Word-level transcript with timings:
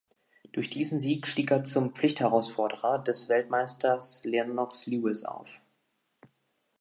Durch 0.51 0.71
diesen 0.71 0.99
Sieg 0.99 1.27
stieg 1.27 1.51
er 1.51 1.63
zum 1.63 1.93
Pflichtherausforderer 1.93 2.97
des 3.03 3.29
Weltmeisters 3.29 4.25
Lennox 4.25 4.87
Lewis 4.87 5.25
auf. 5.25 5.61